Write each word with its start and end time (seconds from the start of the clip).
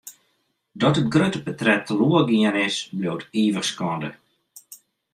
Dat 0.81 0.99
it 1.01 1.11
grutte 1.15 1.39
portret 1.45 1.83
teloar 1.87 2.25
gien 2.29 2.55
is, 2.67 2.77
bliuwt 2.97 3.27
ivich 3.41 3.67
skande. 3.71 4.09